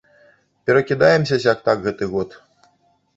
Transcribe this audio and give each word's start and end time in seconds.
Перакідаемся 0.69 1.39
сяк-так 1.43 1.83
гэты 1.85 2.09
год. 2.15 2.29